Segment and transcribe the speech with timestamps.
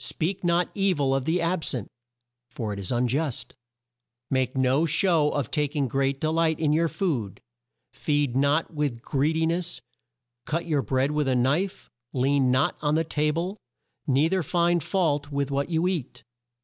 [0.00, 1.86] "Speak not e vil of the ab sent,
[2.50, 3.54] for it is un just.
[4.28, 7.40] "Make no show of ta king great delight in your food;
[7.92, 9.80] feed not with greed i ness;
[10.44, 13.58] cut your bread with a knife; lean not on the ta ble;
[14.08, 16.24] nei ther find fault with what you eat.